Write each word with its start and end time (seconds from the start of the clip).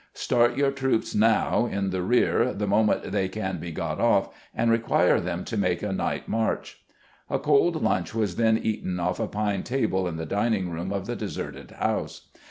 Start 0.15 0.57
your 0.57 0.71
troops 0.71 1.13
now 1.13 1.67
in 1.67 1.91
the 1.91 2.01
rear 2.01 2.55
the 2.55 2.65
moment 2.65 3.11
they 3.11 3.29
can 3.29 3.59
be 3.59 3.71
got 3.71 3.99
off, 3.99 4.29
and 4.51 4.71
require 4.71 5.19
them 5.21 5.45
to 5.45 5.55
make 5.55 5.83
a 5.83 5.93
night 5.93 6.27
march." 6.27 6.81
A 7.29 7.37
cold 7.37 7.83
lunch 7.83 8.15
was 8.15 8.35
then 8.35 8.57
eaten 8.57 8.99
off 8.99 9.19
a 9.19 9.27
pine 9.27 9.61
table 9.61 10.07
in 10.07 10.15
the 10.17 10.25
dining 10.25 10.71
room 10.71 10.91
of 10.91 11.05
the 11.05 11.15
deserted 11.15 11.69
house. 11.69 12.29